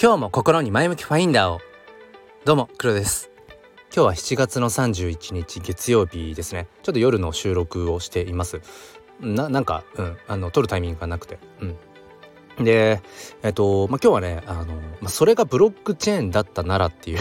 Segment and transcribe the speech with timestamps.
[0.00, 1.60] 今日も心に前向きファインダーを。
[2.44, 3.30] どうも黒です。
[3.94, 6.66] 今日は7月の31日月曜日ですね。
[6.82, 8.60] ちょっと夜の収録をしています。
[9.20, 11.38] ななんかうんあの撮るタイミングがなくて。
[11.60, 11.76] うん。
[12.64, 13.00] で、
[13.42, 17.18] えっと、まあ、今日はね、あの、まあ、それがブロックチェーンだったならっていう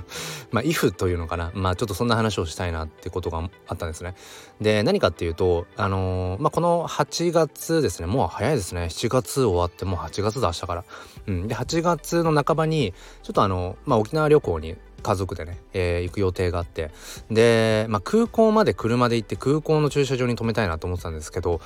[0.50, 1.50] まあ、if というのかな。
[1.54, 4.14] まあ、ちょっとそんな話をしたいなってことがあったんですね。
[4.60, 8.84] で、何かっていうと、あのまあ、この8月ですね、もう早いですね。
[8.84, 10.84] 7月終わってもう8月だ、明日から。
[11.26, 11.48] うん。
[11.48, 16.90] で、8月の半ばに、ちょっとあの、まあ、沖縄旅行に家族でね、えー、行く予定があって
[17.30, 21.60] で、まあ、空港まで車で行って空港の駐車場に停めたいなと思ってたんですけど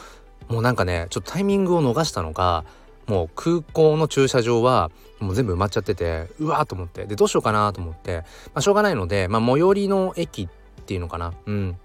[0.48, 2.64] もうなんかねちょっとタイミングを逃したのが
[3.08, 7.06] もう空港の駐車場はもう全部埋まっちゃっててうわーと思って。
[7.06, 8.24] でどうしようかなと思って、ま
[8.56, 11.32] あ、しょうがないので、まあ、最寄りの駅っていうのかな？
[11.46, 11.76] うん。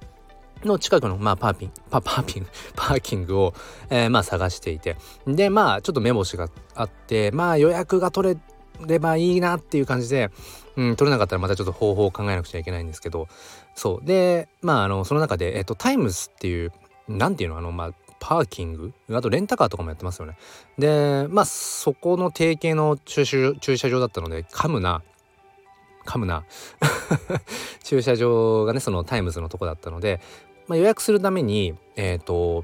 [0.65, 3.53] の近くの、まあ、パーピン、 パ、パーピン、パーキングを、
[3.89, 4.97] えー、まあ、探していて。
[5.27, 8.37] で、まあ、ちょっと目星があって、まあ、予約が取れ
[8.85, 10.31] ればいいなっていう感じで、
[10.75, 13.27] うん、取れなかったらまたちょっと方法を考えなくちゃいけないんですけど、
[13.75, 14.05] そう。
[14.05, 16.71] で、まあ、あの、その中で、えっと、タイムズっていう、
[17.07, 17.91] なんていうの、あの、まあ、
[18.25, 18.93] パーキング？
[19.11, 20.37] あとレンタカーとかもやってますよね。
[20.77, 25.01] でまあそこの提携の駐車駐車場だったのでカムな
[26.05, 26.45] カムな
[27.83, 30.21] 駐車場がねそのタイムズのとこだったので、
[30.67, 32.63] まあ、予約するためにえっ、ー、と、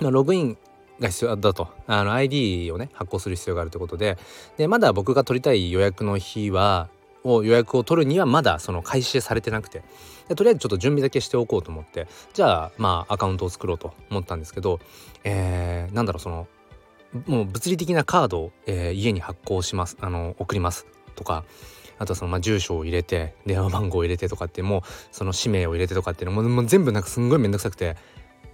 [0.00, 0.58] まあ、ログイン
[0.98, 1.68] が必要だと。
[1.86, 4.18] あの ID をね発行する必要があるということで。
[4.56, 6.88] でまだ僕が取りたい予約の日は
[7.24, 9.82] を予約を取るにはまだその開始されてなくて。
[10.28, 12.06] でとりあえずちょっと準備だけしておこうと思って。
[12.32, 14.80] じゃあまあアカウントを作ろうと思ったんですけど、
[15.24, 16.46] えー、なんだろうその
[17.26, 19.96] もう物理的なカードを、えー、家に発行します。
[20.00, 20.86] あの送ります。
[21.16, 21.44] とか
[21.98, 27.96] あとはそのまあ住所を入れて電話番号を入れてとかってもうその氏名を入れてとかっていうのももう全部なんかすんごいめんどくさくて。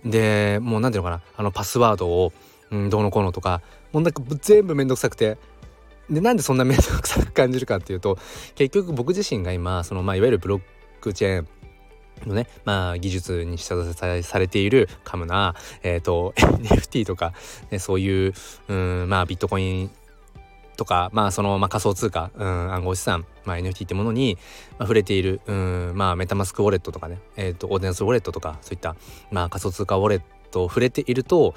[0.05, 1.23] でもう何ていうのかな。
[1.37, 2.33] あのパスワードを、
[2.71, 3.61] うん、どうのこうのとか
[3.93, 5.37] もうなんか全部めんどくさくて。
[6.11, 8.19] でなんでそんな面倒くさく感じるかっていうと
[8.55, 10.61] 結局僕自身が今その、まあ、いわゆるブロッ
[11.01, 11.43] クチェー
[12.27, 17.33] ンのね、まあ、技術に下支えされているカムな、えっ、ー、と NFT とか、
[17.71, 18.35] ね、そういう
[18.69, 19.91] うんまあビットコイン
[20.77, 24.39] とか、まあその、まあ、仮想通貨、うん、暗号資産、まあ、NFT ってものに、
[24.73, 28.97] まあ、触れている、うん、まあメタマスクウォレットとかね、えっ、ー、とオーデンスウォレットとかそういった、
[29.31, 31.55] まあ、仮想通貨ウォレットを触れていると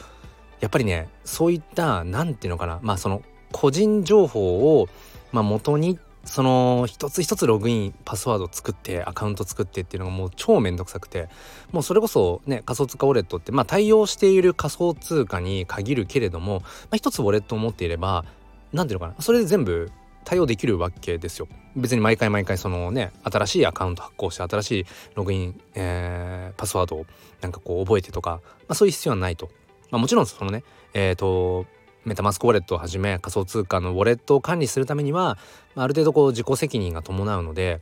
[0.60, 3.22] やっぱりねそういった何て言うのかなまあその
[3.54, 4.90] 個人情報を、
[5.32, 11.30] まあ、元にその一つ一つログインパスワード作ってアカウント作ってっていうのがもう超めんどくさくて
[11.72, 18.26] もうそれこそね仮想通貨ウォレットってまあ対応している仮想通貨に限るけれども、まあ、一つウォレットを持っていれば
[18.72, 19.92] 何ていうのかなそれで全部
[20.24, 21.48] 対応できるわけですよ。
[21.76, 27.06] 別に毎回毎回そのね新しいアカウント発行して新しいログイン、えー、パスワードを
[27.42, 29.50] なんかこう覚えてとか、まあ、そういう必要はないと。
[29.92, 30.64] まあ、もちろんそのね
[30.94, 31.66] えっ、ー、と
[32.06, 35.38] メタマスクウォレットをはじめ仮想通貨のウォレットを管理するためには、
[35.76, 37.82] あ、る程度こう自己責任が伴うので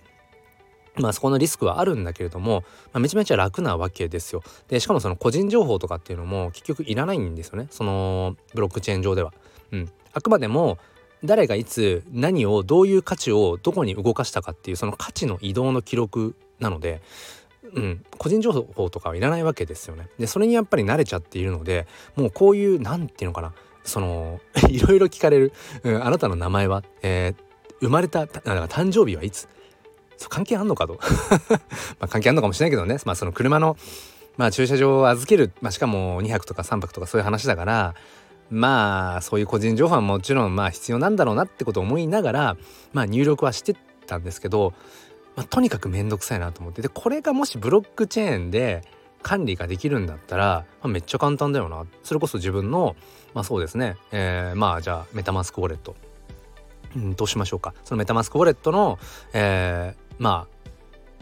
[0.96, 4.44] まあそこのリスクはあるんだけれども、まあ、めちゃめちゃ楽なわけですよ。
[4.68, 9.34] でしかもその個人情報とかっていうのも結局いらないんですよねそのブロックチェーン上では。
[9.72, 10.78] うん、あくまでも
[11.24, 17.02] 誰がいつ何をどういう価値をどこに動かしたかっていうその価値の移動の記録なので、
[17.74, 20.10] うん、個人情報とかはいらないわけですよね。
[20.20, 25.54] でそれにやっぱり慣れちゃっているのでもうこういう何て言うのかなその いろいろ聞かれる、
[25.84, 27.44] うん、あなたの名前は、えー、
[27.82, 29.48] 生まれた誕生日はいつ？
[30.30, 31.00] 関係あんのかと。
[32.00, 32.98] まあ関係あんのかもしれないけどね。
[33.06, 33.78] まあその車の、
[34.38, 37.96] まあ、駐車場を預ける、まあ、しかも2泊とか3泊とかそういう話だから。
[38.52, 42.58] まあそういう個人情報はもちろんまあ必要なんだろうなってことを思いながら、
[42.92, 44.74] まあ、入力はしてたんですけど、
[45.38, 46.82] まあ、とにかく面倒くさいなと思って。
[46.82, 48.84] でこれがもしブロックチェーンで
[49.22, 51.86] 管理ができるんだったら、まあ、めっちゃ簡単だよな。
[52.04, 52.96] それこそ自分の
[53.34, 55.96] まあそうですね、えー、まあじゃあメタマスクウォレット。
[56.96, 57.74] うんどうしましょうか。
[57.84, 59.00] そのメタマスクウォレットの、
[59.34, 60.62] えー、まあ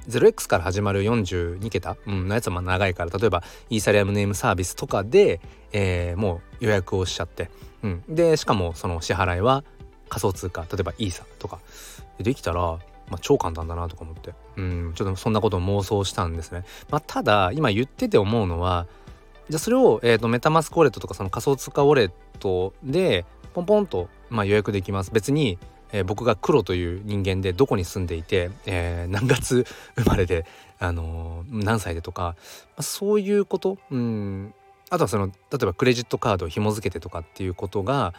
[0.08, 5.40] 0x から始まる42桁、うん、のやつは長いから例えばイーサリアムネームサービスとかで、
[5.72, 7.52] えー、もう予約をしちゃって、
[7.84, 9.64] うん、でしかもその支払いは
[10.08, 11.60] 仮想通貨例えばイーサとか。
[12.24, 12.80] できたら、
[13.10, 16.64] まあ、超簡単だなとか思って、うん、ちょっとそんなことを妄想したんですね。
[16.90, 18.88] まあ、ただ今言ってて思うのは
[19.50, 25.12] じゃあそれを、えーと、メタマスクウォレットとかその仮想通貨ウォレットでポンポンと、まあ、予約できます。
[25.12, 25.58] 別に、
[25.92, 29.66] えー、僕が黒という人間でどこに住んでいて、えー、何月
[29.98, 30.46] 生まれで、
[30.78, 32.36] あのー、何歳でとか、ま
[32.78, 33.80] あ、そういうこと。
[33.90, 34.54] うん。
[34.92, 38.14] あとはその例えばクレジットカードを紐付けてとかっていうことが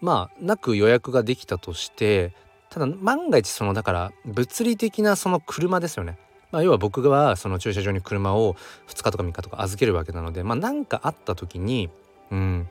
[0.00, 2.32] まあなく予約ができたとして
[2.76, 6.18] ただ万が一そのだから物理的なその車ですよね。
[6.50, 8.54] まあ、要は僕がその駐車場に車を
[8.86, 11.88] 2日とか3日とか預けるわけなのでまあ何かあった時に
[12.30, 12.68] うん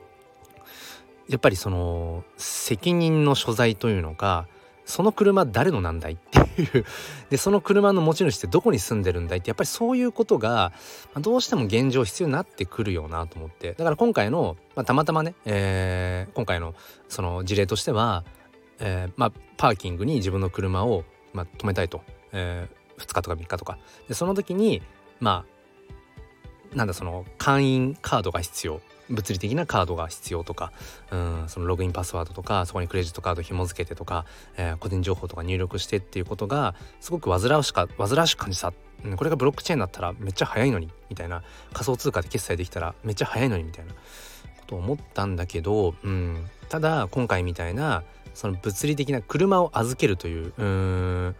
[1.27, 4.45] やっぱりその責任の所在というのか
[4.85, 6.85] その車誰のなんだいっていう
[7.31, 10.71] でその車の持ち主ってどこに住んでるんだいってやっぱりそういうことが、
[11.19, 13.73] どうしても現状必要になってくるよなと思って。
[13.73, 16.75] だから今回の、まあ、たまたまね、えー、今回の
[17.09, 18.23] その事例としては、
[18.79, 22.01] えー、まあ、パーキングに自分の車を、まあ、止めたいと、
[22.31, 23.77] えー、2日とか3日とか。
[24.07, 24.81] でその時に
[25.19, 25.45] ま
[26.73, 28.81] あなんだその会員カードが必要。
[29.07, 30.71] 物理的なカードが必要とか。
[31.11, 34.25] うんそのログインパスワードとかそこにクレジットカード紐付けてとか、
[34.57, 38.73] えー、個人情報とか入力してっていうことがすごく煩わしか煩わしく感じた、
[39.03, 41.43] うん、これがブロックチェーンだったらめっちゃ早いのにみたいな。
[41.71, 43.93] 仮想通貨で決済できたらめっちゃ早いのにみたいな。
[44.67, 48.03] と思ったんだけど、うん、ただ今回みたいな
[48.33, 51.35] その物理的な車を預けるといううん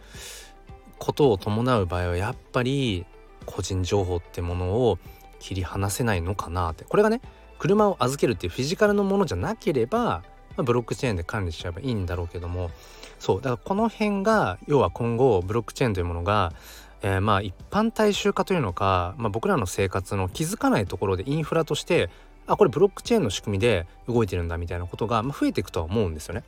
[0.98, 3.04] ことを伴う場合はやっぱり
[3.44, 4.98] 個人情報ってものを
[5.38, 6.84] 切り離せないのかなって。
[6.84, 7.20] これがね
[7.58, 10.22] 車を預けるっていうフィジカルのものじゃなければ、ま
[10.58, 12.70] あ、ブロックチェーンで管理しちゃえばいいんだろうけども。
[13.18, 13.36] そう。
[13.36, 16.52] だからこの辺が要は今後ブロックチェーンというものが、
[17.02, 22.10] えー、まあ一般大衆化というのか、まあ、僕らの生活の気づかないところでインフラとして
[22.46, 26.44] あこれブロックチェーンの仕組みで動いてるんだみたいなことが、増えていくとは思うんですよね。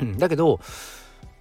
[0.00, 0.60] うん、だけど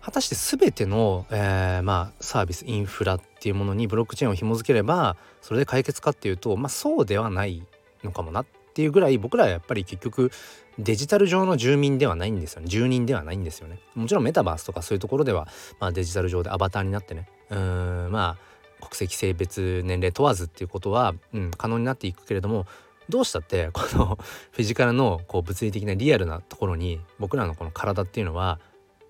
[0.02, 7.62] 果たして全ての、えー、まあサービスインフラっていうものにブロックチェーンを紐付ければそれで解決かっていうと、まあ、そうではない
[8.04, 10.32] のかもなっていうぐらい僕らはやっぱり結局
[10.80, 12.68] デジタル上の住民ではないんですよね。
[12.68, 13.80] 住人ではないんですよね。
[13.96, 15.48] もちろんメタバースとかそういうところでは、
[15.80, 17.28] まあ、デジタル上でアバターになってね。
[17.50, 22.68] うんまあ国籍性別年齢問わずっていうことは、うん、可能になっていくけれども
[23.10, 24.18] どうしたってこの
[24.52, 28.60] フィジカルのこう物理的なリアルなところに僕らのこの体っていうのは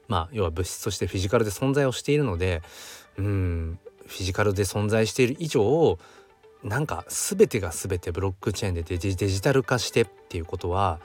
[0.08, 2.62] まあ要は物質としてフィジカルで存在をしているので
[3.18, 5.98] うんフィジカルで存在している以上
[6.64, 11.00] なんか全てが全てブロックチェーンでデジタル化してっていうことは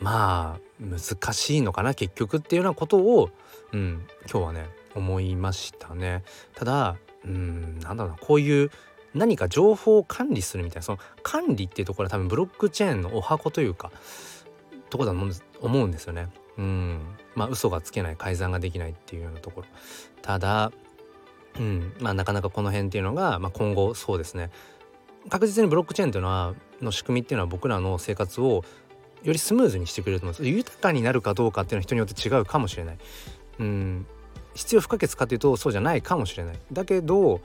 [0.00, 3.30] まあ難しいのかな結局っていうようなことを、
[3.72, 6.22] うん、今日はね思いましたね。
[6.54, 8.70] ただうんなんだろうなこういう
[9.18, 13.90] 何か情報を管理するみたいなその管理っていうところは多分ブロックチェーンのお箱というか
[14.90, 15.18] とこだと
[15.60, 16.28] 思うんですよね。
[16.56, 17.00] うん。
[17.34, 19.66] まあ嘘がつけない改ざんができないっていうようなところ。
[20.22, 20.72] ただ
[21.58, 21.92] うん。
[22.00, 24.50] まあなかなかこの辺っていうのが、まあ、今後そうですね。
[25.28, 28.64] 確実にブロックチェーンというのはの仕組みっていうのは僕らの生活を
[29.22, 30.48] よりスムーズにしてくれると思うんです。
[30.48, 32.98] 豊かになるかどうかっていうのは人によって違うかもしれない。
[33.58, 34.06] うん。
[34.54, 36.58] 必要不可欠かっていうとそうじゃないかもしれない。
[36.72, 37.40] だけど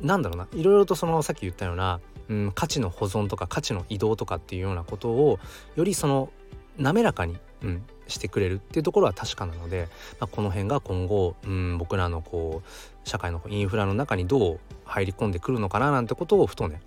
[0.00, 5.38] なんだろうないろいろとそのさっき言ったような、うん、価値の保存とか価値の移動とかっていうようなことを
[5.76, 6.30] よりその
[6.78, 9.88] 滑らかに、うん、してくれるっていうところは確かなので、
[10.20, 16.80] まあ、この辺が今後、うん、僕らのこう社会のインフラの中にどう入り込んでくるのかななんてことをふとね、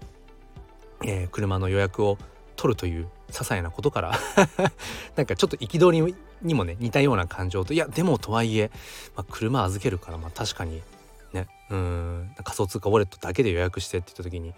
[1.05, 2.17] えー、車の予約を
[2.55, 4.11] 取るという些細なことから
[5.15, 8.71] なんかちょっと憤りにもね似たような感情といやでもとはいえ、
[9.15, 10.81] まあ、車預けるからまあ確かに
[11.33, 11.47] ね。
[11.69, 12.35] うん。
[12.43, 14.53] 仮想通貨ウォレットだけで予約してって言った時に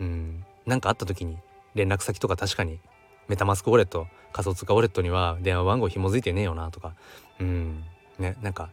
[0.00, 0.44] うん。
[0.66, 1.38] 何かあった時に
[1.74, 2.78] 連絡先とか確かに
[3.28, 6.94] メタマスクウォレット仮想通貨ウォレットには電話番号紐づいてねえよなとか
[7.40, 7.84] うん。
[8.18, 8.36] ね。
[8.42, 8.70] なんか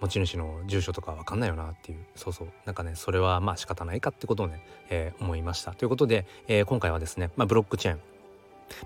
[0.00, 1.98] 持ち主の住所とか分かんないよなっていう。
[2.16, 2.48] そうそう。
[2.64, 5.72] なんかねそれはまあ仕方ないかってことをね、えー、思いました。
[5.72, 8.00] ということで、えー、今回はですね、まあ、ブロックチェーン。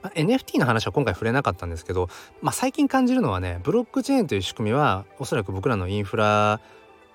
[0.02, 2.08] まあ、NFT の話は今回触れなかったんですけど、
[2.40, 6.60] まあ、最近感じるのはねブロックチェーンという仕組みはおそらく僕らのインフラ、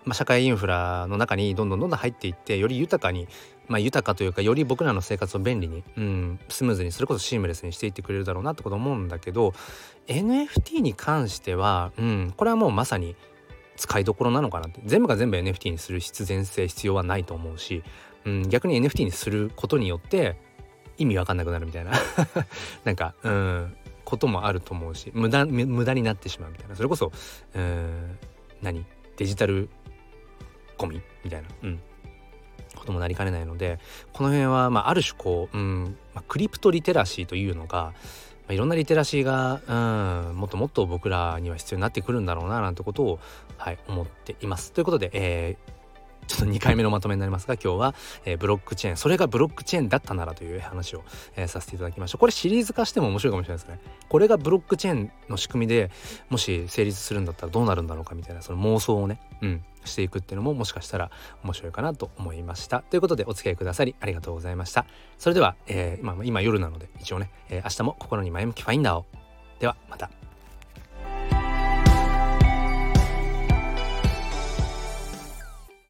[0.09, 3.27] まあ、社会インフラの中にどんどんどんどん入っていってより豊かに
[3.67, 9.53] まあ、豊かというかより僕らの生活を便利に、うん、スムーズにそれこそシームレスにしていってくれるだろうなってこと思うんだけど
[10.07, 13.15] NFT に関しては、うん、これはもうまさに
[13.75, 14.81] 使いどころなのかなって。
[14.85, 17.83] 全部が全部 NFT にする必然性必要はないと思うし、
[18.25, 20.35] うん、逆に NFT にすることによって
[20.97, 21.91] 意味わかんなくなるみたいな。
[22.83, 26.75] なんかうんこともあると思うし無駄無駄になってしまうみたいな。
[26.75, 27.11] それこそ
[27.53, 28.17] うん
[28.63, 28.83] 何？
[29.19, 29.69] デジタル
[30.79, 31.79] ゴミみたいな、うん、
[32.75, 33.79] こともなりかねないので
[34.13, 37.93] この辺は、まあ、ある種こう、うんまあ、クリプトリテラシーというのが、ま
[38.49, 43.19] あ、いろんなリテラシーが、うん、もっともっと僕らには必要になってくるんだろうななんてことを、
[43.57, 44.71] はい、思っています。
[44.71, 45.78] ということで、えー
[46.29, 48.97] ちょっと2回目のまとめになりますが今日は、えー、ブロックチェーン。
[48.97, 51.03] それがブロックチェーンだったならという話を、
[51.35, 53.79] えー、させていただきましたこれシリーズ化しても面白いかもしれないですね。
[54.07, 55.89] これがブロックチェーンの仕組みで
[56.29, 61.09] もし成立するんだったらどうなるんだろうかみたいなその妄想をねうんしていくっていうのももしかしたら
[61.43, 62.81] 面白いかなと思いました。
[62.81, 64.85] ということでお付き合いくださりありがとうございました。
[65.17, 69.05] それでは、えー、今今夜なので一応ね、え、明日も心に前向きファインダーを。
[69.59, 70.28] ではまた。